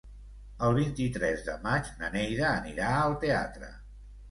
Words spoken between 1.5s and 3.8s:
de maig na Neida anirà al teatre.